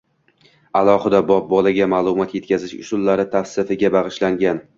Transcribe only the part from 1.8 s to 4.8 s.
ma’lumot yetkazish usullari tavsifiga bag‘ishlangan.